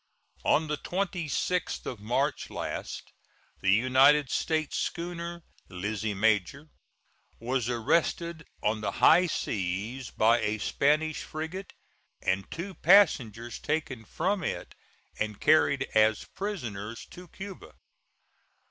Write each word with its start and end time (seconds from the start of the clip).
On 0.45 0.65
the 0.65 0.77
26th 0.77 1.85
of 1.85 1.99
March 1.99 2.49
last 2.49 3.13
the 3.59 3.69
United 3.71 4.31
States 4.31 4.75
schooner 4.79 5.43
Lizzie 5.69 6.15
Major 6.15 6.69
was 7.39 7.69
arrested 7.69 8.47
on 8.63 8.81
the 8.81 8.93
high 8.93 9.27
seas 9.27 10.09
by 10.09 10.39
a 10.39 10.57
Spanish 10.57 11.21
frigate, 11.21 11.73
and 12.19 12.49
two 12.49 12.73
passengers 12.73 13.59
taken 13.59 14.03
from 14.03 14.43
it 14.43 14.73
and 15.19 15.39
carried 15.39 15.83
as 15.93 16.25
prisoners 16.33 17.05
to 17.11 17.27
Cuba. 17.27 17.75